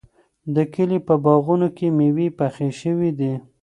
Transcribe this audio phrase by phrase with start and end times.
[0.55, 3.33] د کلي په باغونو کې مېوې پخې شوې دي.